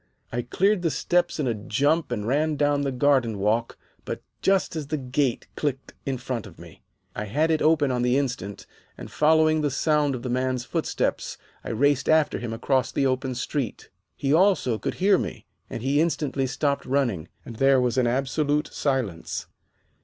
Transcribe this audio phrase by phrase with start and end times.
[0.31, 4.75] I cleared the steps in a jump and ran down the garden walk but just
[4.75, 6.81] as the gate clicked in front of me.
[7.15, 8.65] I had it open on the instant,
[8.97, 13.35] and, following the sound of the man's footsteps, I raced after him across the open
[13.35, 13.91] street.
[14.15, 19.45] He, also, could hear me, and he instantly stopped running, and there was absolute silence.